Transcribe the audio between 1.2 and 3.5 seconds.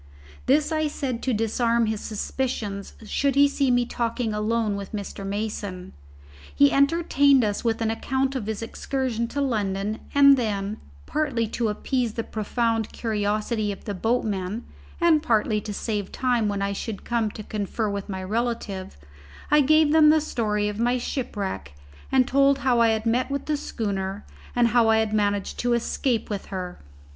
to disarm his suspicions should he